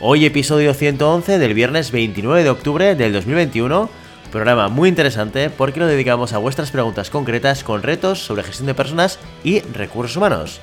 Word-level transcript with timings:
Hoy 0.00 0.24
episodio 0.24 0.74
111 0.74 1.40
del 1.40 1.54
viernes 1.54 1.90
29 1.90 2.44
de 2.44 2.50
octubre 2.50 2.94
del 2.94 3.12
2021, 3.12 3.90
programa 4.30 4.68
muy 4.68 4.88
interesante 4.88 5.50
porque 5.50 5.80
lo 5.80 5.88
dedicamos 5.88 6.32
a 6.32 6.38
vuestras 6.38 6.70
preguntas 6.70 7.10
concretas 7.10 7.64
con 7.64 7.82
retos 7.82 8.20
sobre 8.20 8.44
gestión 8.44 8.68
de 8.68 8.74
personas 8.74 9.18
y 9.42 9.58
recursos 9.58 10.16
humanos. 10.16 10.60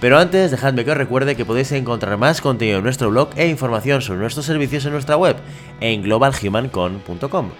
Pero 0.00 0.18
antes, 0.18 0.50
dejadme 0.50 0.86
que 0.86 0.92
os 0.92 0.96
recuerde 0.96 1.36
que 1.36 1.44
podéis 1.44 1.72
encontrar 1.72 2.16
más 2.16 2.40
contenido 2.40 2.78
en 2.78 2.84
nuestro 2.84 3.10
blog 3.10 3.28
e 3.36 3.48
información 3.48 4.00
sobre 4.00 4.20
nuestros 4.20 4.46
servicios 4.46 4.86
en 4.86 4.92
nuestra 4.92 5.18
web, 5.18 5.36
en 5.82 6.00
globalhumancon.com. 6.00 7.50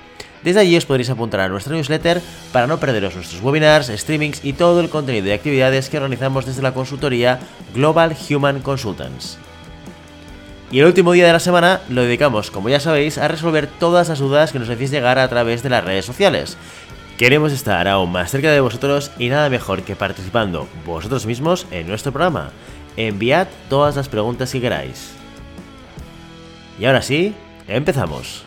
Desde 0.43 0.61
allí 0.61 0.75
os 0.75 0.87
podréis 0.87 1.11
apuntar 1.11 1.41
a 1.41 1.51
nuestra 1.51 1.75
newsletter 1.75 2.23
para 2.51 2.67
no 2.67 2.81
perderos 2.81 3.15
nuestros 3.15 3.43
webinars, 3.43 3.89
streamings 3.89 4.43
y 4.43 4.55
todo 4.55 4.81
el 4.81 4.89
contenido 4.89 5.27
y 5.27 5.33
actividades 5.33 5.91
que 5.91 5.99
organizamos 5.99 6.47
desde 6.47 6.63
la 6.63 6.73
consultoría 6.73 7.41
Global 7.75 8.17
Human 8.31 8.61
Consultants. 8.63 9.37
Y 10.71 10.79
el 10.79 10.87
último 10.87 11.13
día 11.13 11.27
de 11.27 11.33
la 11.33 11.41
semana 11.41 11.81
lo 11.89 12.03
dedicamos, 12.03 12.53
como 12.53 12.69
ya 12.69 12.79
sabéis, 12.79 13.19
a 13.19 13.27
resolver 13.27 13.67
todas 13.67 14.09
las 14.09 14.21
dudas 14.21 14.53
que 14.53 14.61
nos 14.61 14.69
hacéis 14.69 14.93
llegar 14.93 15.19
a 15.19 15.29
través 15.29 15.65
de 15.65 15.71
las 15.71 15.85
redes 15.85 16.05
sociales. 16.05 16.57
Queremos 17.19 17.53
estar 17.53 17.89
aún 17.89 18.13
más 18.13 18.31
cerca 18.31 18.53
de 18.53 18.61
vosotros 18.61 19.11
y 19.19 19.29
nada 19.29 19.51
mejor 19.51 19.83
que 19.83 19.97
participando 19.97 20.69
vosotros 20.87 21.27
mismos 21.27 21.67
en 21.73 21.89
nuestro 21.89 22.13
programa. 22.13 22.53
Enviad 22.97 23.49
todas 23.69 23.97
las 23.97 24.09
preguntas 24.09 24.53
que 24.53 24.61
queráis. 24.61 25.11
Y 26.79 26.85
ahora 26.85 27.03
sí, 27.03 27.35
empezamos. 27.67 28.45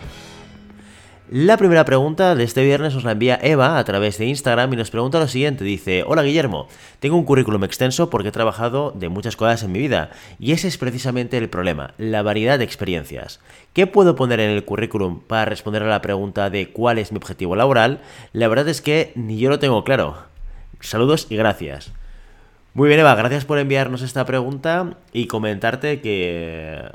La 1.29 1.55
primera 1.55 1.85
pregunta 1.85 2.35
de 2.35 2.43
este 2.43 2.65
viernes 2.65 2.93
nos 2.93 3.05
la 3.05 3.13
envía 3.13 3.39
Eva 3.41 3.77
a 3.79 3.83
través 3.85 4.17
de 4.17 4.25
Instagram 4.25 4.73
y 4.73 4.75
nos 4.75 4.91
pregunta 4.91 5.19
lo 5.19 5.29
siguiente. 5.29 5.63
Dice, 5.63 6.03
hola 6.05 6.21
Guillermo, 6.21 6.67
tengo 6.99 7.15
un 7.15 7.23
currículum 7.23 7.63
extenso 7.63 8.09
porque 8.09 8.27
he 8.27 8.31
trabajado 8.33 8.91
de 8.91 9.07
muchas 9.07 9.37
cosas 9.37 9.63
en 9.63 9.71
mi 9.71 9.79
vida 9.79 10.11
y 10.37 10.51
ese 10.51 10.67
es 10.67 10.77
precisamente 10.77 11.37
el 11.37 11.49
problema, 11.49 11.93
la 11.97 12.23
variedad 12.23 12.59
de 12.59 12.65
experiencias. 12.65 13.39
¿Qué 13.71 13.87
puedo 13.87 14.17
poner 14.17 14.41
en 14.41 14.51
el 14.51 14.65
currículum 14.65 15.21
para 15.21 15.45
responder 15.45 15.83
a 15.83 15.87
la 15.87 16.01
pregunta 16.01 16.49
de 16.49 16.71
cuál 16.73 16.99
es 16.99 17.13
mi 17.13 17.17
objetivo 17.17 17.55
laboral? 17.55 18.01
La 18.33 18.49
verdad 18.49 18.67
es 18.67 18.81
que 18.81 19.13
ni 19.15 19.37
yo 19.37 19.49
lo 19.49 19.59
tengo 19.59 19.85
claro. 19.85 20.17
Saludos 20.81 21.27
y 21.29 21.37
gracias. 21.37 21.93
Muy 22.73 22.89
bien 22.89 22.99
Eva, 22.99 23.15
gracias 23.15 23.45
por 23.45 23.59
enviarnos 23.59 24.01
esta 24.01 24.25
pregunta 24.25 24.97
y 25.13 25.27
comentarte 25.27 26.01
que 26.01 26.91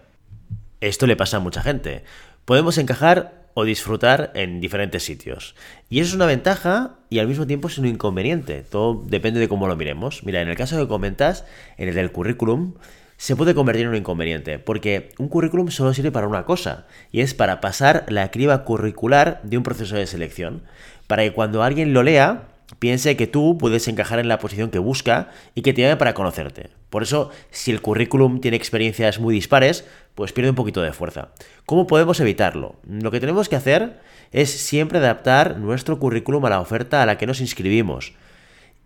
esto 0.83 1.07
le 1.07 1.17
pasa 1.17 1.39
a 1.39 1.41
mucha 1.41 1.63
gente. 1.63 2.05
Podemos 2.45 2.77
encajar 2.77 3.48
o 3.59 3.65
disfrutar 3.65 4.31
en 4.35 4.61
diferentes 4.61 5.03
sitios. 5.03 5.57
Y 5.91 5.99
eso 5.99 6.11
es 6.11 6.15
una 6.15 6.27
ventaja 6.27 6.95
y 7.11 7.19
al 7.19 7.27
mismo 7.27 7.45
tiempo 7.45 7.67
es 7.67 7.77
un 7.77 7.87
inconveniente. 7.87 8.63
Todo 8.63 9.03
depende 9.05 9.41
de 9.41 9.49
cómo 9.49 9.67
lo 9.67 9.75
miremos. 9.75 10.23
Mira, 10.23 10.41
en 10.41 10.49
el 10.49 10.57
caso 10.57 10.79
que 10.79 10.87
comentas, 10.87 11.45
en 11.77 11.89
el 11.89 11.97
del 11.97 12.13
currículum, 12.13 12.75
se 13.17 13.35
puede 13.35 13.57
convertir 13.57 13.87
en 13.87 13.89
un 13.89 13.97
inconveniente, 13.97 14.61
porque 14.61 15.11
un 15.19 15.27
currículum 15.27 15.73
solo 15.73 15.93
sirve 15.93 16.13
para 16.13 16.29
una 16.29 16.45
cosa, 16.45 16.87
y 17.11 17.21
es 17.21 17.35
para 17.35 17.61
pasar 17.61 18.05
la 18.07 18.31
criba 18.31 18.63
curricular 18.63 19.41
de 19.43 19.57
un 19.57 19.65
proceso 19.65 19.97
de 19.97 20.07
selección, 20.07 20.63
para 21.09 21.25
que 21.25 21.33
cuando 21.33 21.65
alguien 21.65 21.93
lo 21.93 22.05
lea, 22.05 22.45
piense 22.79 23.17
que 23.17 23.27
tú 23.27 23.59
puedes 23.59 23.89
encajar 23.89 24.19
en 24.19 24.29
la 24.29 24.39
posición 24.39 24.71
que 24.71 24.79
busca 24.79 25.31
y 25.55 25.63
que 25.63 25.73
te 25.73 25.83
llame 25.83 25.97
para 25.97 26.15
conocerte. 26.15 26.71
Por 26.91 27.03
eso, 27.03 27.31
si 27.51 27.71
el 27.71 27.81
currículum 27.81 28.41
tiene 28.41 28.57
experiencias 28.57 29.19
muy 29.19 29.35
dispares, 29.35 29.85
pues 30.15 30.33
pierde 30.33 30.51
un 30.51 30.57
poquito 30.57 30.83
de 30.83 30.93
fuerza. 30.93 31.29
¿Cómo 31.67 31.87
podemos 31.87 32.21
evitarlo? 32.21 32.77
Lo 32.89 33.11
que 33.11 33.21
tenemos 33.21 33.49
que 33.49 33.57
hacer 33.57 34.01
es 34.33 34.51
siempre 34.51 34.99
adaptar 34.99 35.59
nuestro 35.59 35.99
currículum 35.99 36.45
a 36.45 36.51
la 36.51 36.61
oferta 36.61 37.03
a 37.03 37.07
la 37.07 37.19
que 37.19 37.27
nos 37.27 37.41
inscribimos. 37.41 38.15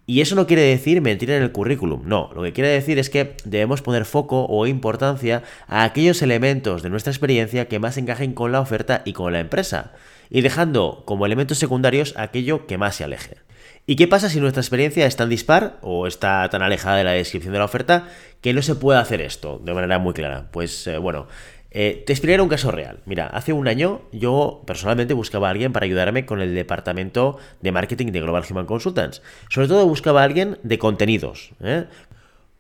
Y 0.04 0.20
eso 0.20 0.34
no 0.34 0.49
quiere 0.49 0.62
decir 0.62 1.00
mentir 1.00 1.31
en 1.31 1.43
el 1.43 1.53
currículum, 1.53 2.03
no, 2.04 2.31
lo 2.34 2.43
que 2.43 2.53
quiere 2.53 2.70
decir 2.70 2.99
es 2.99 3.09
que 3.09 3.37
debemos 3.44 3.82
poner 3.82 4.04
foco 4.04 4.47
o 4.47 4.66
importancia 4.66 5.44
a 5.69 5.84
aquellos 5.84 6.22
elementos 6.22 6.82
de 6.82 6.91
nuestra 6.91 7.12
experiencia 7.12 7.69
que 7.69 7.78
más 7.78 7.97
encajen 7.97 8.34
con 8.34 8.50
la 8.50 8.60
oferta 8.60 9.03
y 9.04 9.12
con 9.12 9.32
la 9.32 9.38
empresa, 9.38 9.93
y 10.28 10.41
dejando 10.41 11.04
como 11.06 11.25
elementos 11.25 11.59
secundarios 11.59 12.14
aquello 12.16 12.66
que 12.66 12.78
más 12.78 12.97
se 12.97 13.04
aleje. 13.04 13.37
¿Y 13.84 13.97
qué 13.97 14.06
pasa 14.06 14.28
si 14.28 14.38
nuestra 14.38 14.60
experiencia 14.60 15.06
es 15.06 15.16
tan 15.16 15.28
dispar 15.28 15.78
o 15.82 16.06
está 16.06 16.48
tan 16.50 16.62
alejada 16.62 16.98
de 16.98 17.04
la 17.04 17.12
descripción 17.12 17.53
de 17.53 17.59
la 17.59 17.65
oferta 17.65 18.06
que 18.41 18.53
no 18.53 18.62
se 18.62 18.76
puede 18.76 19.00
hacer 19.00 19.20
esto 19.20 19.59
de 19.59 19.75
manera 19.75 19.98
muy 19.98 20.15
clara? 20.15 20.48
Pues 20.53 20.87
eh, 20.87 20.98
bueno, 20.98 21.26
eh, 21.72 22.04
te 22.06 22.12
explicaré 22.12 22.41
un 22.41 22.48
caso 22.48 22.70
real. 22.70 23.00
Mira, 23.06 23.26
hace 23.26 23.53
un 23.53 23.66
año 23.66 24.03
yo 24.12 24.62
personalmente 24.66 25.15
buscaba 25.15 25.48
a 25.48 25.50
alguien 25.50 25.72
para 25.72 25.84
ayudarme 25.84 26.26
con 26.26 26.41
el 26.41 26.54
departamento 26.54 27.38
de 27.60 27.72
marketing 27.72 28.12
de 28.12 28.20
Global 28.20 28.44
Human 28.48 28.66
Consultants. 28.66 29.20
Sobre 29.48 29.66
todo 29.66 29.84
buscaba 29.87 30.20
a 30.20 30.25
alguien 30.25 30.59
de 30.62 30.78
contenidos. 30.78 31.50
¿eh? 31.60 31.87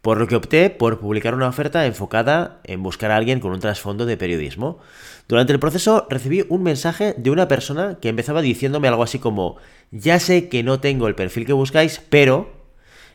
Por 0.02 0.18
lo 0.18 0.26
que 0.26 0.36
opté 0.36 0.68
por 0.68 0.98
publicar 0.98 1.34
una 1.34 1.48
oferta 1.48 1.86
enfocada 1.86 2.60
en 2.64 2.82
buscar 2.82 3.12
a 3.12 3.16
alguien 3.16 3.38
con 3.38 3.52
un 3.52 3.60
trasfondo 3.60 4.04
de 4.04 4.16
periodismo. 4.16 4.78
Durante 5.28 5.52
el 5.52 5.60
proceso 5.60 6.06
recibí 6.10 6.44
un 6.48 6.64
mensaje 6.64 7.14
de 7.16 7.30
una 7.30 7.46
persona 7.46 7.98
que 8.00 8.08
empezaba 8.08 8.42
diciéndome 8.42 8.88
algo 8.88 9.04
así 9.04 9.20
como, 9.20 9.56
ya 9.92 10.18
sé 10.18 10.48
que 10.48 10.64
no 10.64 10.80
tengo 10.80 11.06
el 11.06 11.14
perfil 11.14 11.46
que 11.46 11.52
buscáis, 11.52 12.02
pero... 12.10 12.61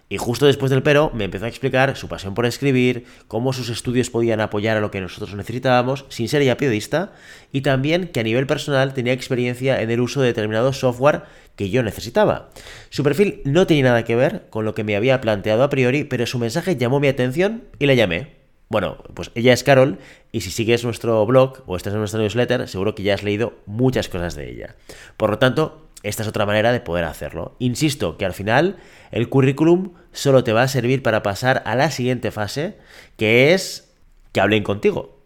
Y 0.09 0.17
justo 0.17 0.45
después 0.45 0.69
del 0.69 0.83
pero 0.83 1.11
me 1.13 1.25
empezó 1.25 1.45
a 1.45 1.49
explicar 1.49 1.97
su 1.97 2.07
pasión 2.07 2.33
por 2.33 2.45
escribir, 2.45 3.05
cómo 3.27 3.51
sus 3.51 3.69
estudios 3.69 4.09
podían 4.09 4.39
apoyar 4.39 4.77
a 4.77 4.79
lo 4.79 4.89
que 4.89 5.01
nosotros 5.01 5.35
necesitábamos, 5.35 6.05
sin 6.07 6.29
ser 6.29 6.43
ya 6.43 6.55
periodista, 6.55 7.11
y 7.51 7.61
también 7.61 8.07
que 8.07 8.21
a 8.21 8.23
nivel 8.23 8.47
personal 8.47 8.93
tenía 8.93 9.13
experiencia 9.13 9.81
en 9.81 9.91
el 9.91 9.99
uso 9.99 10.21
de 10.21 10.27
determinado 10.27 10.71
software 10.71 11.23
que 11.57 11.69
yo 11.69 11.83
necesitaba. 11.83 12.51
Su 12.89 13.03
perfil 13.03 13.41
no 13.43 13.67
tenía 13.67 13.83
nada 13.83 14.05
que 14.05 14.15
ver 14.15 14.47
con 14.49 14.63
lo 14.63 14.73
que 14.73 14.85
me 14.85 14.95
había 14.95 15.19
planteado 15.19 15.63
a 15.63 15.69
priori, 15.69 16.05
pero 16.05 16.25
su 16.25 16.39
mensaje 16.39 16.77
llamó 16.77 17.01
mi 17.01 17.09
atención 17.09 17.63
y 17.79 17.87
la 17.87 17.93
llamé. 17.93 18.37
Bueno, 18.69 18.97
pues 19.13 19.31
ella 19.33 19.53
es 19.53 19.63
Carol 19.63 19.97
y 20.31 20.41
si 20.41 20.51
sigues 20.51 20.83
nuestro 20.83 21.25
blog 21.25 21.63
o 21.67 21.77
estás 21.77 21.93
en 21.93 21.99
nuestra 21.99 22.19
newsletter, 22.19 22.67
seguro 22.67 22.95
que 22.95 23.03
ya 23.03 23.13
has 23.13 23.23
leído 23.23 23.53
muchas 23.65 24.09
cosas 24.09 24.35
de 24.35 24.49
ella. 24.49 24.75
Por 25.15 25.29
lo 25.29 25.39
tanto, 25.39 25.86
esta 26.03 26.23
es 26.23 26.29
otra 26.29 26.45
manera 26.45 26.71
de 26.71 26.79
poder 26.79 27.05
hacerlo. 27.05 27.55
Insisto 27.59 28.17
que 28.17 28.25
al 28.25 28.33
final 28.33 28.77
el 29.11 29.29
currículum 29.29 29.93
solo 30.11 30.43
te 30.43 30.53
va 30.53 30.63
a 30.63 30.67
servir 30.67 31.03
para 31.03 31.23
pasar 31.23 31.63
a 31.65 31.75
la 31.75 31.91
siguiente 31.91 32.31
fase, 32.31 32.77
que 33.17 33.53
es 33.53 33.93
que 34.31 34.41
hablen 34.41 34.63
contigo 34.63 35.17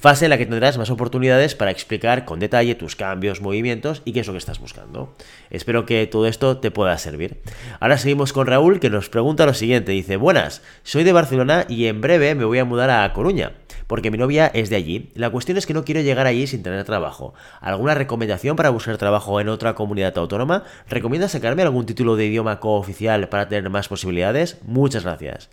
fase 0.00 0.26
en 0.26 0.30
la 0.30 0.38
que 0.38 0.46
tendrás 0.46 0.78
más 0.78 0.90
oportunidades 0.90 1.54
para 1.54 1.70
explicar 1.70 2.24
con 2.24 2.38
detalle 2.38 2.74
tus 2.74 2.96
cambios, 2.96 3.40
movimientos 3.40 4.02
y 4.04 4.12
qué 4.12 4.20
es 4.20 4.26
lo 4.26 4.32
que 4.32 4.38
estás 4.38 4.60
buscando. 4.60 5.14
Espero 5.50 5.86
que 5.86 6.06
todo 6.06 6.26
esto 6.26 6.58
te 6.58 6.70
pueda 6.70 6.96
servir. 6.98 7.40
Ahora 7.80 7.98
seguimos 7.98 8.32
con 8.32 8.46
Raúl 8.46 8.80
que 8.80 8.90
nos 8.90 9.08
pregunta 9.08 9.46
lo 9.46 9.54
siguiente. 9.54 9.92
Dice, 9.92 10.16
buenas, 10.16 10.62
soy 10.82 11.04
de 11.04 11.12
Barcelona 11.12 11.64
y 11.68 11.86
en 11.86 12.00
breve 12.00 12.34
me 12.34 12.44
voy 12.44 12.58
a 12.58 12.64
mudar 12.64 12.90
a 12.90 13.12
Coruña 13.12 13.52
porque 13.88 14.12
mi 14.12 14.18
novia 14.18 14.46
es 14.46 14.70
de 14.70 14.76
allí. 14.76 15.10
La 15.14 15.30
cuestión 15.30 15.58
es 15.58 15.66
que 15.66 15.74
no 15.74 15.84
quiero 15.84 16.02
llegar 16.02 16.28
allí 16.28 16.46
sin 16.46 16.62
tener 16.62 16.84
trabajo. 16.84 17.34
¿Alguna 17.60 17.94
recomendación 17.94 18.54
para 18.54 18.70
buscar 18.70 18.96
trabajo 18.98 19.40
en 19.40 19.48
otra 19.48 19.74
comunidad 19.74 20.16
autónoma? 20.16 20.62
¿Recomienda 20.88 21.28
sacarme 21.28 21.62
algún 21.62 21.86
título 21.86 22.14
de 22.14 22.26
idioma 22.26 22.60
cooficial 22.60 23.28
para 23.28 23.48
tener 23.48 23.68
más 23.70 23.88
posibilidades? 23.88 24.58
Muchas 24.62 25.02
gracias. 25.02 25.50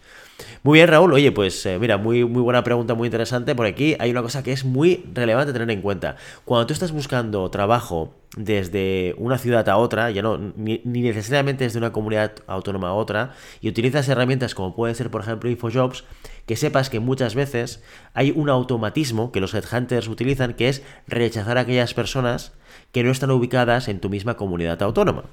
Muy 0.63 0.79
bien, 0.79 0.88
Raúl. 0.88 1.13
Oye, 1.13 1.31
pues 1.31 1.66
eh, 1.66 1.78
mira, 1.79 1.97
muy, 1.97 2.25
muy 2.25 2.41
buena 2.41 2.63
pregunta, 2.63 2.94
muy 2.94 3.07
interesante. 3.07 3.56
Por 3.56 3.66
aquí 3.66 3.96
hay 4.00 4.12
una 4.12 4.22
cosa 4.22 4.43
que 4.43 4.52
es 4.52 4.66
muy 4.66 5.05
relevante 5.14 5.53
tener 5.53 5.70
en 5.70 5.82
cuenta. 5.82 6.16
Cuando 6.43 6.67
tú 6.67 6.73
estás 6.73 6.91
buscando 6.91 7.49
trabajo 7.52 8.16
desde 8.35 9.14
una 9.17 9.37
ciudad 9.37 9.70
a 9.70 9.78
otra, 9.78 10.11
ya 10.11 10.22
no, 10.22 10.37
ni, 10.37 10.82
necesariamente 10.84 11.64
desde 11.64 11.78
una 11.78 11.91
comunidad 11.91 12.34
autónoma 12.47 12.90
a 12.90 12.93
otra, 12.93 13.34
y 13.61 13.70
utilizas 13.70 14.09
herramientas 14.09 14.55
como 14.55 14.76
pueden 14.76 14.96
ser, 14.96 15.09
por 15.09 15.22
ejemplo, 15.22 15.49
InfoJobs, 15.49 16.03
que 16.46 16.55
sepas 16.55 16.90
que 16.90 16.99
muchas 16.99 17.35
veces 17.35 17.84
hay 18.14 18.31
un 18.35 18.49
automatismo 18.49 19.31
que 19.31 19.41
los 19.41 19.53
headhunters 19.53 20.08
utilizan, 20.08 20.53
que 20.53 20.70
es 20.70 20.84
rechazar 21.08 21.58
a 21.58 21.61
aquellas 21.61 21.93
personas 21.93 22.53
que 22.91 23.03
no 23.03 23.11
están 23.11 23.31
ubicadas 23.31 23.88
en 23.88 23.99
tu 23.99 24.09
misma 24.09 24.35
comunidad 24.35 24.81
autónoma. 24.81 25.26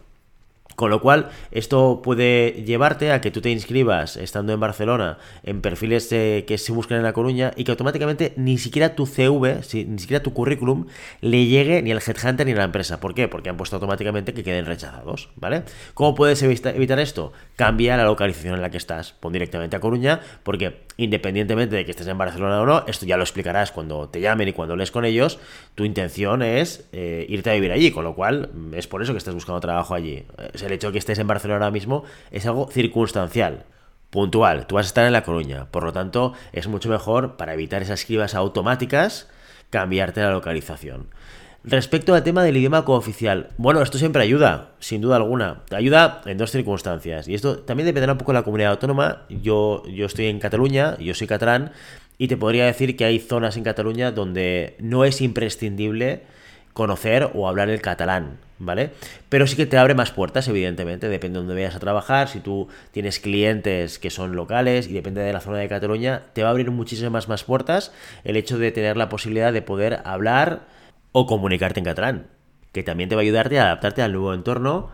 Con 0.77 0.91
lo 0.91 1.01
cual, 1.01 1.31
esto 1.51 2.01
puede 2.03 2.65
llevarte 2.65 3.13
a 3.13 3.21
que 3.21 3.31
tú 3.31 3.41
te 3.41 3.51
inscribas 3.51 4.17
estando 4.17 4.53
en 4.53 4.61
Barcelona 4.61 5.19
en 5.43 5.61
perfiles 5.61 6.09
que 6.09 6.57
se 6.59 6.73
buscan 6.73 6.99
en 6.99 7.05
La 7.05 7.13
Coruña 7.13 7.53
y 7.57 7.65
que 7.65 7.71
automáticamente 7.73 8.33
ni 8.37 8.59
siquiera 8.59 8.95
tu 8.95 9.07
CV, 9.07 9.61
ni 9.87 9.99
siquiera 9.99 10.23
tu 10.23 10.33
currículum 10.33 10.87
le 11.21 11.47
llegue 11.47 11.83
ni 11.83 11.93
al 11.93 11.99
headhunter 11.99 12.47
ni 12.47 12.53
a 12.53 12.57
la 12.57 12.65
empresa. 12.65 13.01
¿Por 13.01 13.15
qué? 13.15 13.29
Porque 13.29 13.51
han 13.51 13.57
puesto 13.57 13.77
automáticamente 13.77 14.35
que 14.35 14.43
queden 14.43 14.67
rechazados, 14.67 15.29
¿vale? 15.37 15.63
¿Cómo 15.95 16.15
puedes 16.15 16.43
evitar 16.43 16.99
esto? 16.99 17.33
Cambia 17.57 17.97
la 17.97 18.05
localización 18.05 18.55
en 18.55 18.63
la 18.63 18.71
que 18.71 18.79
estás. 18.79 19.13
Pon 19.13 19.33
directamente 19.33 19.77
a 19.77 19.81
Coruña 19.81 20.21
porque 20.43 20.87
independientemente 20.97 21.77
de 21.77 21.85
que 21.85 21.91
estés 21.91 22.07
en 22.07 22.19
Barcelona 22.19 22.61
o 22.61 22.67
no, 22.67 22.85
esto 22.87 23.07
ya 23.07 23.17
lo 23.17 23.23
explicarás 23.23 23.73
cuando 23.73 24.09
te 24.09 24.21
llamen 24.21 24.49
y 24.49 24.53
cuando 24.53 24.77
lees 24.77 24.91
con 24.91 25.05
ellos, 25.05 25.39
tu 25.75 25.85
intención 25.85 26.43
es 26.43 26.89
eh, 26.93 27.27
irte 27.29 27.51
a 27.51 27.55
vivir 27.55 27.73
allí, 27.73 27.91
con 27.91 28.05
lo 28.05 28.15
cual 28.15 28.51
mm, 28.53 28.75
es 28.75 28.87
por 28.87 29.03
eso 29.03 29.13
que 29.13 29.19
estás 29.19 29.35
buscando 29.35 29.61
trabajo 29.61 29.95
allí. 29.95 30.25
El 30.55 30.73
hecho 30.73 30.89
de 30.89 30.93
que 30.93 30.99
estés 30.99 31.19
en 31.19 31.27
Barcelona 31.27 31.67
ahora 31.67 31.71
mismo 31.71 32.05
es 32.31 32.47
algo 32.47 32.69
circunstancial. 32.71 33.65
Puntual, 34.11 34.67
tú 34.67 34.75
vas 34.75 34.87
a 34.87 34.89
estar 34.89 35.07
en 35.07 35.13
La 35.13 35.23
Coruña, 35.23 35.67
por 35.71 35.85
lo 35.85 35.93
tanto 35.93 36.35
es 36.53 36.69
mucho 36.69 36.91
mejor 36.91 37.37
para 37.37 37.55
evitar 37.55 37.81
esas 37.81 38.05
cribas 38.05 38.35
automáticas 38.35 39.31
cambiarte 39.71 40.21
la 40.21 40.31
localización. 40.31 41.09
Respecto 41.65 42.13
al 42.15 42.25
tema 42.25 42.43
del 42.43 42.57
idioma 42.57 42.85
cooficial, 42.85 43.51
bueno, 43.57 43.83
esto 43.83 43.97
siempre 43.97 44.23
ayuda, 44.23 44.71
sin 44.81 45.01
duda 45.01 45.15
alguna. 45.15 45.63
Ayuda 45.71 46.21
en 46.27 46.37
dos 46.37 46.51
circunstancias. 46.51 47.29
Y 47.29 47.35
esto 47.35 47.59
también 47.59 47.87
dependerá 47.87 48.13
un 48.13 48.19
poco 48.19 48.33
de 48.33 48.39
la 48.39 48.43
comunidad 48.43 48.73
autónoma. 48.73 49.23
Yo, 49.29 49.85
yo 49.87 50.07
estoy 50.07 50.27
en 50.27 50.41
Cataluña, 50.41 50.99
yo 50.99 51.15
soy 51.15 51.29
catalán, 51.29 51.71
y 52.19 52.27
te 52.27 52.37
podría 52.37 52.67
decir 52.67 52.97
que 52.97 53.05
hay 53.05 53.21
zonas 53.21 53.57
en 53.57 53.63
Cataluña 53.63 54.11
donde 54.11 54.75
no 54.81 55.05
es 55.05 55.21
imprescindible 55.21 56.23
conocer 56.73 57.31
o 57.35 57.49
hablar 57.49 57.69
el 57.69 57.81
catalán, 57.81 58.39
¿vale? 58.59 58.91
Pero 59.29 59.47
sí 59.47 59.57
que 59.57 59.67
te 59.67 59.77
abre 59.77 59.95
más 59.95 60.11
puertas, 60.11 60.49
evidentemente, 60.49 61.09
depende 61.09 61.39
de 61.39 61.47
dónde 61.47 61.55
vayas 61.55 61.77
a 61.77 61.81
trabajar, 61.81 62.29
si 62.29 62.41
tú 62.41 62.69
tienes 62.91 63.21
clientes 63.21 63.99
que 63.99 64.11
son 64.11 64.35
locales 64.35 64.89
y 64.89 64.95
depende 64.95 65.21
de 65.21 65.33
la 65.33 65.41
zona 65.41 65.59
de 65.59 65.69
Cataluña, 65.69 66.23
te 66.33 66.43
va 66.43 66.49
a 66.49 66.51
abrir 66.53 66.71
muchísimas 66.71 67.29
más 67.29 67.45
puertas 67.45 67.93
el 68.25 68.37
hecho 68.37 68.59
de 68.59 68.73
tener 68.73 68.97
la 68.97 69.09
posibilidad 69.09 69.53
de 69.53 69.63
poder 69.63 70.01
hablar 70.05 70.63
o 71.13 71.27
comunicarte 71.27 71.81
en 71.81 71.85
catalán, 71.85 72.31
que 72.73 72.83
también 72.83 73.09
te 73.09 73.15
va 73.15 73.21
a 73.21 73.23
ayudarte 73.23 73.61
a 73.61 73.65
adaptarte 73.65 74.03
al 74.03 74.13
nuevo 74.13 74.35
entorno 74.35 74.91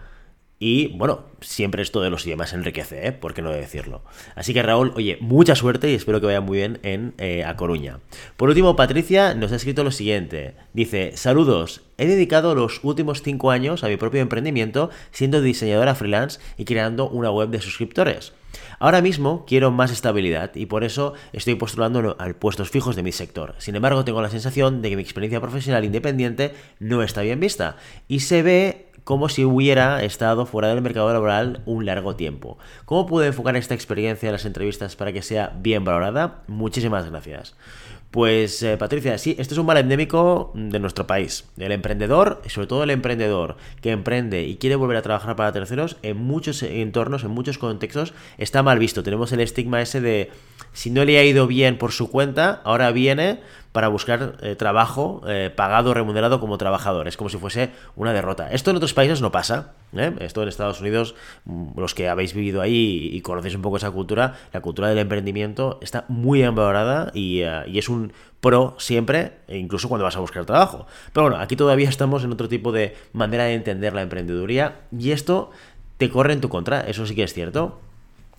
y 0.60 0.88
bueno, 0.96 1.24
siempre 1.40 1.82
esto 1.82 2.00
de 2.00 2.10
los 2.10 2.26
idiomas 2.26 2.52
enriquece, 2.52 3.06
¿eh? 3.06 3.12
¿Por 3.12 3.32
qué 3.32 3.42
no 3.42 3.50
decirlo? 3.50 4.02
Así 4.34 4.52
que 4.52 4.62
Raúl, 4.62 4.92
oye, 4.96 5.16
mucha 5.20 5.54
suerte 5.54 5.90
y 5.90 5.94
espero 5.94 6.20
que 6.20 6.26
vaya 6.26 6.40
muy 6.40 6.58
bien 6.58 6.80
en 6.82 7.14
eh, 7.18 7.44
A 7.44 7.56
Coruña. 7.56 8.00
Por 8.36 8.48
último, 8.48 8.74
Patricia 8.74 9.34
nos 9.34 9.52
ha 9.52 9.56
escrito 9.56 9.84
lo 9.84 9.92
siguiente. 9.92 10.54
Dice, 10.72 11.12
saludos, 11.16 11.82
he 11.96 12.06
dedicado 12.06 12.56
los 12.56 12.82
últimos 12.82 13.22
5 13.22 13.52
años 13.52 13.84
a 13.84 13.88
mi 13.88 13.96
propio 13.96 14.20
emprendimiento 14.20 14.90
siendo 15.12 15.40
diseñadora 15.40 15.94
freelance 15.94 16.40
y 16.56 16.64
creando 16.64 17.08
una 17.08 17.30
web 17.30 17.50
de 17.50 17.60
suscriptores. 17.60 18.32
Ahora 18.80 19.00
mismo 19.00 19.44
quiero 19.46 19.70
más 19.70 19.92
estabilidad 19.92 20.52
y 20.54 20.66
por 20.66 20.82
eso 20.82 21.14
estoy 21.32 21.54
postulando 21.54 22.16
a 22.18 22.28
puestos 22.34 22.70
fijos 22.70 22.96
de 22.96 23.02
mi 23.02 23.12
sector. 23.12 23.54
Sin 23.58 23.76
embargo, 23.76 24.04
tengo 24.04 24.22
la 24.22 24.30
sensación 24.30 24.82
de 24.82 24.90
que 24.90 24.96
mi 24.96 25.02
experiencia 25.02 25.40
profesional 25.40 25.84
independiente 25.84 26.54
no 26.80 27.02
está 27.02 27.22
bien 27.22 27.40
vista 27.40 27.76
y 28.08 28.20
se 28.20 28.42
ve 28.42 28.87
como 29.08 29.30
si 29.30 29.42
hubiera 29.42 30.04
estado 30.04 30.44
fuera 30.44 30.68
del 30.68 30.82
mercado 30.82 31.10
laboral 31.10 31.62
un 31.64 31.86
largo 31.86 32.14
tiempo. 32.14 32.58
¿Cómo 32.84 33.06
puedo 33.06 33.26
enfocar 33.26 33.56
esta 33.56 33.72
experiencia 33.72 34.26
en 34.26 34.34
las 34.34 34.44
entrevistas 34.44 34.96
para 34.96 35.14
que 35.14 35.22
sea 35.22 35.50
bien 35.56 35.82
valorada? 35.82 36.42
Muchísimas 36.46 37.08
gracias. 37.08 37.54
Pues 38.10 38.62
eh, 38.62 38.78
Patricia, 38.78 39.18
sí, 39.18 39.36
esto 39.38 39.52
es 39.52 39.58
un 39.58 39.66
mal 39.66 39.76
endémico 39.76 40.50
de 40.54 40.78
nuestro 40.78 41.06
país. 41.06 41.44
El 41.58 41.72
emprendedor, 41.72 42.40
sobre 42.46 42.66
todo 42.66 42.82
el 42.82 42.88
emprendedor 42.88 43.58
que 43.82 43.90
emprende 43.90 44.44
y 44.44 44.56
quiere 44.56 44.76
volver 44.76 44.96
a 44.96 45.02
trabajar 45.02 45.36
para 45.36 45.52
terceros, 45.52 45.98
en 46.02 46.16
muchos 46.16 46.62
entornos, 46.62 47.24
en 47.24 47.32
muchos 47.32 47.58
contextos, 47.58 48.14
está 48.38 48.62
mal 48.62 48.78
visto. 48.78 49.02
Tenemos 49.02 49.30
el 49.32 49.40
estigma 49.40 49.82
ese 49.82 50.00
de 50.00 50.30
si 50.72 50.90
no 50.90 51.04
le 51.04 51.18
ha 51.18 51.24
ido 51.24 51.46
bien 51.46 51.76
por 51.76 51.92
su 51.92 52.10
cuenta, 52.10 52.62
ahora 52.64 52.92
viene 52.92 53.40
para 53.72 53.88
buscar 53.88 54.38
eh, 54.40 54.56
trabajo 54.56 55.20
eh, 55.28 55.52
pagado, 55.54 55.92
remunerado 55.92 56.40
como 56.40 56.56
trabajador. 56.56 57.08
Es 57.08 57.18
como 57.18 57.28
si 57.28 57.36
fuese 57.36 57.70
una 57.94 58.14
derrota. 58.14 58.50
Esto 58.50 58.70
en 58.70 58.76
otros 58.76 58.94
países 58.94 59.20
no 59.20 59.30
pasa. 59.30 59.74
¿Eh? 59.96 60.14
Esto 60.20 60.42
en 60.42 60.48
Estados 60.48 60.80
Unidos, 60.80 61.14
mm, 61.44 61.78
los 61.78 61.94
que 61.94 62.08
habéis 62.08 62.34
vivido 62.34 62.60
ahí 62.60 63.10
y 63.12 63.20
conocéis 63.20 63.54
un 63.54 63.62
poco 63.62 63.76
esa 63.76 63.90
cultura, 63.90 64.34
la 64.52 64.60
cultura 64.60 64.88
del 64.88 64.98
emprendimiento 64.98 65.78
está 65.82 66.04
muy 66.08 66.42
valorada 66.42 67.10
y, 67.14 67.42
y 67.66 67.78
es 67.78 67.88
un 67.88 68.12
pro 68.40 68.76
siempre, 68.78 69.32
e 69.48 69.58
incluso 69.58 69.88
cuando 69.88 70.04
vas 70.04 70.16
a 70.16 70.20
buscar 70.20 70.44
trabajo. 70.44 70.86
Pero 71.12 71.28
bueno, 71.28 71.42
aquí 71.42 71.56
todavía 71.56 71.88
estamos 71.90 72.24
en 72.24 72.32
otro 72.32 72.48
tipo 72.48 72.72
de 72.72 72.96
manera 73.12 73.44
de 73.44 73.54
entender 73.54 73.92
la 73.94 74.02
emprendeduría 74.02 74.80
y 74.96 75.10
esto 75.10 75.50
te 75.96 76.10
corre 76.10 76.32
en 76.32 76.40
tu 76.40 76.48
contra, 76.48 76.80
eso 76.82 77.06
sí 77.06 77.14
que 77.14 77.24
es 77.24 77.34
cierto. 77.34 77.80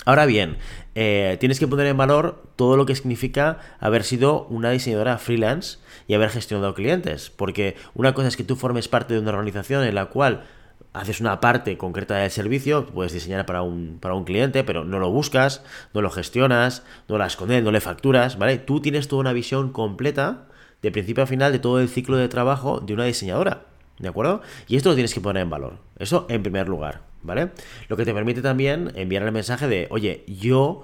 Ahora 0.05 0.25
bien, 0.25 0.57
eh, 0.95 1.35
tienes 1.41 1.59
que 1.59 1.67
poner 1.67 1.85
en 1.87 1.97
valor 1.97 2.41
todo 2.55 2.77
lo 2.77 2.85
que 2.85 2.95
significa 2.95 3.59
haber 3.79 4.05
sido 4.05 4.45
una 4.45 4.71
diseñadora 4.71 5.17
freelance 5.17 5.77
y 6.07 6.13
haber 6.13 6.29
gestionado 6.29 6.73
clientes. 6.73 7.29
Porque 7.29 7.75
una 7.93 8.13
cosa 8.13 8.29
es 8.29 8.37
que 8.37 8.45
tú 8.45 8.55
formes 8.55 8.87
parte 8.87 9.13
de 9.13 9.19
una 9.19 9.31
organización 9.31 9.83
en 9.83 9.95
la 9.95 10.05
cual 10.05 10.45
haces 10.93 11.21
una 11.21 11.39
parte 11.39 11.77
concreta 11.77 12.15
del 12.17 12.31
servicio, 12.31 12.85
puedes 12.87 13.13
diseñar 13.13 13.45
para 13.45 13.61
un, 13.61 13.99
para 13.99 14.15
un 14.15 14.23
cliente, 14.23 14.63
pero 14.63 14.83
no 14.83 14.99
lo 14.99 15.11
buscas, 15.11 15.63
no 15.93 16.01
lo 16.01 16.09
gestionas, 16.09 16.83
no 17.07 17.17
las 17.17 17.33
escondes, 17.33 17.63
no 17.63 17.71
le 17.71 17.81
facturas, 17.81 18.37
¿vale? 18.37 18.57
Tú 18.57 18.81
tienes 18.81 19.07
toda 19.07 19.21
una 19.21 19.33
visión 19.33 19.71
completa, 19.71 20.47
de 20.81 20.91
principio 20.91 21.23
a 21.23 21.27
final, 21.27 21.51
de 21.51 21.59
todo 21.59 21.79
el 21.79 21.89
ciclo 21.89 22.17
de 22.17 22.27
trabajo 22.27 22.79
de 22.79 22.93
una 22.93 23.05
diseñadora. 23.05 23.65
¿De 23.99 24.07
acuerdo? 24.07 24.41
Y 24.67 24.77
esto 24.77 24.89
lo 24.89 24.95
tienes 24.95 25.13
que 25.13 25.19
poner 25.19 25.43
en 25.43 25.49
valor. 25.49 25.77
Eso 25.97 26.25
en 26.29 26.41
primer 26.41 26.69
lugar, 26.69 27.01
¿vale? 27.21 27.49
Lo 27.89 27.97
que 27.97 28.05
te 28.05 28.13
permite 28.13 28.41
también 28.41 28.93
enviar 28.95 29.23
el 29.23 29.31
mensaje 29.33 29.67
de, 29.67 29.87
oye, 29.91 30.23
yo 30.25 30.83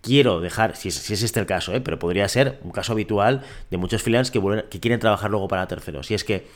quiero 0.00 0.40
dejar, 0.40 0.76
si 0.76 0.88
es, 0.88 1.10
este 1.10 1.38
el 1.38 1.46
caso, 1.46 1.72
¿eh? 1.72 1.80
pero 1.80 1.98
podría 1.98 2.28
ser 2.28 2.58
un 2.62 2.72
caso 2.72 2.92
habitual 2.92 3.42
de 3.70 3.76
muchos 3.76 4.02
freelance 4.02 4.32
que, 4.32 4.64
que 4.70 4.80
quieren 4.80 4.98
trabajar 4.98 5.30
luego 5.30 5.46
para 5.48 5.68
terceros. 5.68 6.10
Y 6.10 6.14
es 6.14 6.24
que 6.24 6.48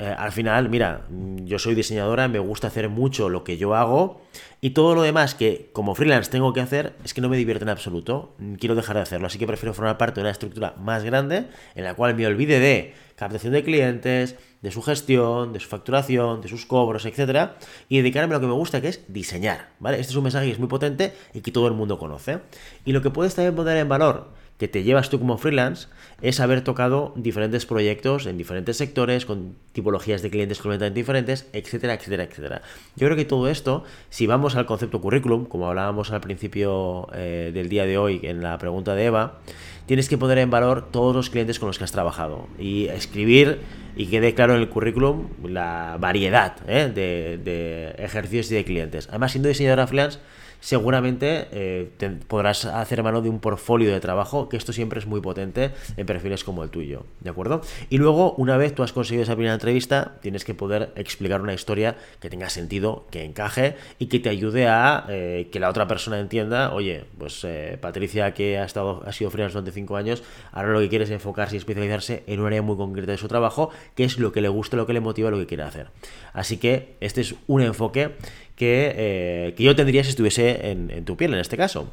eh, 0.00 0.14
al 0.16 0.30
final, 0.30 0.68
mira, 0.68 1.06
yo 1.10 1.58
soy 1.58 1.74
diseñadora, 1.74 2.28
me 2.28 2.38
gusta 2.38 2.68
hacer 2.68 2.88
mucho 2.88 3.28
lo 3.28 3.42
que 3.42 3.56
yo 3.58 3.74
hago 3.74 4.20
y 4.60 4.70
todo 4.70 4.94
lo 4.94 5.02
demás 5.02 5.34
que 5.34 5.70
como 5.72 5.96
freelance 5.96 6.30
tengo 6.30 6.52
que 6.52 6.60
hacer 6.60 6.94
es 7.04 7.14
que 7.14 7.20
no 7.20 7.28
me 7.28 7.36
divierte 7.36 7.64
en 7.64 7.68
absoluto. 7.68 8.36
Quiero 8.60 8.76
dejar 8.76 8.94
de 8.94 9.02
hacerlo, 9.02 9.26
así 9.26 9.40
que 9.40 9.46
prefiero 9.48 9.74
formar 9.74 9.98
parte 9.98 10.16
de 10.16 10.20
una 10.22 10.30
estructura 10.30 10.74
más 10.78 11.02
grande 11.02 11.46
en 11.74 11.82
la 11.82 11.94
cual 11.94 12.14
me 12.14 12.28
olvide 12.28 12.60
de 12.60 12.94
captación 13.16 13.52
de 13.52 13.64
clientes, 13.64 14.36
de 14.62 14.70
su 14.70 14.82
gestión, 14.82 15.52
de 15.52 15.58
su 15.58 15.68
facturación, 15.68 16.42
de 16.42 16.48
sus 16.48 16.64
cobros, 16.64 17.04
etcétera, 17.04 17.56
y 17.88 17.96
dedicarme 17.98 18.34
a 18.34 18.38
lo 18.38 18.40
que 18.40 18.46
me 18.46 18.52
gusta, 18.52 18.80
que 18.80 18.88
es 18.88 19.02
diseñar, 19.08 19.70
¿vale? 19.80 19.98
Este 19.98 20.12
es 20.12 20.16
un 20.16 20.22
mensaje 20.22 20.46
que 20.46 20.52
es 20.52 20.58
muy 20.60 20.68
potente 20.68 21.12
y 21.34 21.40
que 21.40 21.50
todo 21.50 21.66
el 21.66 21.74
mundo 21.74 21.98
conoce. 21.98 22.38
Y 22.84 22.92
lo 22.92 23.02
que 23.02 23.10
puedes 23.10 23.34
también 23.34 23.56
poner 23.56 23.76
en 23.78 23.88
valor 23.88 24.28
que 24.58 24.68
te 24.68 24.82
llevas 24.82 25.08
tú 25.08 25.18
como 25.18 25.38
freelance 25.38 25.88
es 26.20 26.40
haber 26.40 26.62
tocado 26.62 27.12
diferentes 27.16 27.64
proyectos 27.64 28.26
en 28.26 28.36
diferentes 28.36 28.76
sectores, 28.76 29.24
con 29.24 29.54
tipologías 29.72 30.20
de 30.20 30.30
clientes 30.30 30.58
completamente 30.58 30.98
diferentes, 30.98 31.46
etcétera, 31.52 31.94
etcétera, 31.94 32.24
etcétera. 32.24 32.62
Yo 32.96 33.06
creo 33.06 33.16
que 33.16 33.24
todo 33.24 33.48
esto, 33.48 33.84
si 34.10 34.26
vamos 34.26 34.56
al 34.56 34.66
concepto 34.66 35.00
currículum, 35.00 35.44
como 35.44 35.68
hablábamos 35.68 36.10
al 36.10 36.20
principio 36.20 37.06
eh, 37.14 37.52
del 37.54 37.68
día 37.68 37.86
de 37.86 37.98
hoy 37.98 38.20
en 38.24 38.42
la 38.42 38.58
pregunta 38.58 38.96
de 38.96 39.04
Eva, 39.04 39.38
tienes 39.86 40.08
que 40.08 40.18
poner 40.18 40.38
en 40.38 40.50
valor 40.50 40.90
todos 40.90 41.14
los 41.14 41.30
clientes 41.30 41.60
con 41.60 41.68
los 41.68 41.78
que 41.78 41.84
has 41.84 41.92
trabajado 41.92 42.48
y 42.58 42.88
escribir 42.88 43.60
y 43.96 44.06
quede 44.06 44.34
claro 44.34 44.54
en 44.54 44.60
el 44.60 44.68
currículum 44.68 45.28
la 45.44 45.96
variedad 46.00 46.56
¿eh? 46.66 46.90
de, 46.92 47.38
de 47.38 47.90
ejercicios 48.04 48.50
y 48.50 48.56
de 48.56 48.64
clientes. 48.64 49.06
Además, 49.08 49.32
siendo 49.32 49.48
diseñadora 49.48 49.86
freelance, 49.86 50.18
seguramente 50.60 51.48
eh, 51.52 51.90
podrás 52.26 52.64
hacer 52.64 53.02
mano 53.02 53.22
de 53.22 53.28
un 53.28 53.40
portfolio 53.40 53.92
de 53.92 54.00
trabajo, 54.00 54.48
que 54.48 54.56
esto 54.56 54.72
siempre 54.72 54.98
es 54.98 55.06
muy 55.06 55.20
potente 55.20 55.70
en 55.96 56.06
perfiles 56.06 56.44
como 56.44 56.62
el 56.62 56.70
tuyo, 56.70 57.04
¿de 57.20 57.30
acuerdo? 57.30 57.62
Y 57.90 57.98
luego, 57.98 58.32
una 58.34 58.56
vez 58.56 58.74
tú 58.74 58.82
has 58.82 58.92
conseguido 58.92 59.22
esa 59.22 59.34
primera 59.34 59.54
entrevista, 59.54 60.16
tienes 60.20 60.44
que 60.44 60.54
poder 60.54 60.92
explicar 60.96 61.40
una 61.40 61.54
historia 61.54 61.96
que 62.20 62.30
tenga 62.30 62.50
sentido, 62.50 63.06
que 63.10 63.24
encaje 63.24 63.76
y 63.98 64.06
que 64.06 64.18
te 64.18 64.28
ayude 64.28 64.68
a 64.68 65.06
eh, 65.08 65.48
que 65.52 65.60
la 65.60 65.68
otra 65.68 65.86
persona 65.86 66.18
entienda, 66.18 66.72
oye, 66.72 67.04
pues 67.18 67.44
eh, 67.44 67.78
Patricia 67.80 68.34
que 68.34 68.58
ha 68.58 68.64
estado 68.64 69.02
ha 69.06 69.12
sido 69.12 69.30
freelance 69.30 69.54
durante 69.54 69.72
5 69.72 69.96
años, 69.96 70.22
ahora 70.52 70.70
lo 70.70 70.80
que 70.80 70.88
quiere 70.88 71.04
es 71.04 71.10
enfocarse 71.10 71.56
y 71.56 71.58
especializarse 71.58 72.24
en 72.26 72.40
un 72.40 72.46
área 72.46 72.62
muy 72.62 72.76
concreta 72.76 73.12
de 73.12 73.18
su 73.18 73.28
trabajo, 73.28 73.70
que 73.94 74.04
es 74.04 74.18
lo 74.18 74.32
que 74.32 74.40
le 74.40 74.48
gusta, 74.48 74.76
lo 74.76 74.86
que 74.86 74.92
le 74.92 75.00
motiva, 75.00 75.30
lo 75.30 75.38
que 75.38 75.46
quiere 75.46 75.62
hacer. 75.62 75.88
Así 76.32 76.56
que 76.58 76.96
este 77.00 77.20
es 77.20 77.34
un 77.46 77.62
enfoque 77.62 78.12
eh, 78.60 79.54
que, 79.56 79.62
yo 79.62 79.76
tendría 79.76 80.04
si 80.04 80.10
estuviese 80.10 80.70
en, 80.70 81.04
tu 81.04 81.16
piel 81.16 81.34
en 81.34 81.40
este 81.40 81.56
caso. 81.56 81.90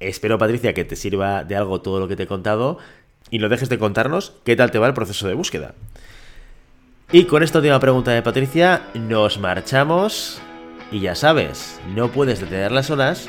Espero, 0.00 0.38
Patricia, 0.38 0.74
que 0.74 0.84
te 0.84 0.96
sirva 0.96 1.44
de 1.44 1.56
algo 1.56 1.80
todo 1.80 2.00
lo 2.00 2.08
que 2.08 2.16
te 2.16 2.24
he 2.24 2.26
contado 2.26 2.78
y 3.30 3.38
no 3.38 3.48
dejes 3.48 3.68
de 3.68 3.78
contarnos 3.78 4.34
qué 4.44 4.56
tal 4.56 4.70
te 4.70 4.78
va 4.78 4.86
el 4.86 4.94
proceso 4.94 5.28
de 5.28 5.34
búsqueda. 5.34 5.74
Y 7.12 7.24
con 7.24 7.42
esta 7.42 7.58
última 7.58 7.78
pregunta 7.78 8.10
de 8.10 8.22
Patricia, 8.22 8.88
nos 8.94 9.38
marchamos. 9.38 10.40
Y 10.90 11.00
ya 11.00 11.14
sabes, 11.14 11.80
no 11.94 12.10
puedes 12.10 12.40
detener 12.40 12.72
las 12.72 12.90
olas, 12.90 13.28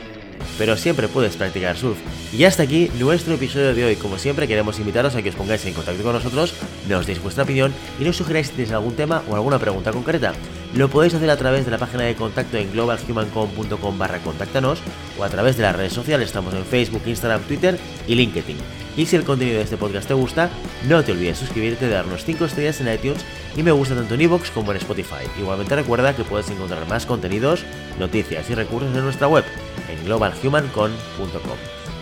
pero 0.57 0.75
siempre 0.75 1.07
puedes 1.07 1.37
practicar 1.37 1.77
surf. 1.77 1.97
Y 2.33 2.43
hasta 2.45 2.63
aquí 2.63 2.91
nuestro 2.99 3.35
episodio 3.35 3.73
de 3.73 3.85
hoy. 3.85 3.95
Como 3.95 4.17
siempre, 4.17 4.47
queremos 4.47 4.79
invitaros 4.79 5.15
a 5.15 5.21
que 5.21 5.29
os 5.29 5.35
pongáis 5.35 5.65
en 5.65 5.73
contacto 5.73 6.03
con 6.03 6.13
nosotros, 6.13 6.53
nos 6.89 7.05
deis 7.05 7.21
vuestra 7.21 7.43
opinión 7.43 7.73
y 7.99 8.03
nos 8.03 8.17
sugeráis 8.17 8.47
si 8.47 8.53
tenéis 8.53 8.71
algún 8.71 8.95
tema 8.95 9.23
o 9.29 9.35
alguna 9.35 9.59
pregunta 9.59 9.91
concreta. 9.91 10.33
Lo 10.75 10.89
podéis 10.89 11.13
hacer 11.13 11.29
a 11.29 11.37
través 11.37 11.65
de 11.65 11.71
la 11.71 11.77
página 11.77 12.03
de 12.03 12.15
contacto 12.15 12.57
en 12.57 12.71
globalhumancom.com 12.71 13.97
barra 13.99 14.17
contáctanos 14.19 14.79
o 15.19 15.23
a 15.23 15.29
través 15.29 15.55
de 15.55 15.61
las 15.61 15.75
redes 15.75 15.93
sociales, 15.93 16.27
estamos 16.27 16.51
en 16.55 16.65
Facebook, 16.65 17.03
Instagram, 17.05 17.41
Twitter 17.43 17.77
y 18.07 18.15
LinkedIn. 18.15 18.57
Y 18.97 19.05
si 19.05 19.15
el 19.15 19.23
contenido 19.23 19.57
de 19.57 19.63
este 19.63 19.77
podcast 19.77 20.07
te 20.07 20.15
gusta, 20.15 20.49
no 20.87 21.03
te 21.03 21.11
olvides 21.11 21.37
suscribirte, 21.37 21.87
darnos 21.87 22.25
5 22.25 22.45
estrellas 22.45 22.81
en 22.81 22.91
iTunes 22.91 23.23
y 23.55 23.61
me 23.61 23.71
gusta 23.71 23.93
tanto 23.93 24.15
en 24.15 24.21
iVoox 24.21 24.49
como 24.49 24.71
en 24.71 24.77
Spotify. 24.77 25.27
Igualmente 25.39 25.75
recuerda 25.75 26.15
que 26.15 26.23
puedes 26.23 26.49
encontrar 26.49 26.87
más 26.87 27.05
contenidos, 27.05 27.63
noticias 27.99 28.49
y 28.49 28.55
recursos 28.55 28.95
en 28.95 29.03
nuestra 29.03 29.27
web, 29.27 29.43
en 29.89 30.03
globalhumancon.com. 30.05 31.57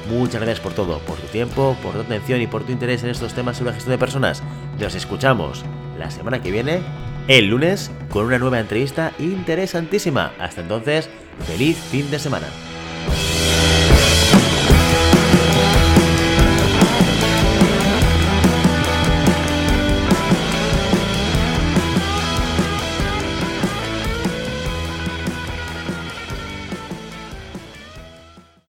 Muchas 0.09 0.41
gracias 0.41 0.61
por 0.61 0.73
todo, 0.73 0.99
por 0.99 1.17
tu 1.17 1.27
tiempo, 1.27 1.75
por 1.83 1.93
tu 1.93 2.01
atención 2.01 2.39
y 2.39 2.47
por 2.47 2.63
tu 2.63 2.71
interés 2.71 3.03
en 3.03 3.09
estos 3.09 3.33
temas 3.33 3.57
sobre 3.57 3.71
la 3.71 3.75
gestión 3.75 3.91
de 3.91 3.99
personas. 3.99 4.41
Nos 4.79 4.95
escuchamos 4.95 5.65
la 5.99 6.09
semana 6.09 6.41
que 6.41 6.51
viene 6.51 6.81
el 7.37 7.47
lunes 7.47 7.89
con 8.09 8.25
una 8.25 8.39
nueva 8.39 8.59
entrevista 8.59 9.13
interesantísima. 9.17 10.33
Hasta 10.37 10.61
entonces, 10.61 11.09
feliz 11.47 11.77
fin 11.77 12.11
de 12.11 12.19
semana. 12.19 12.47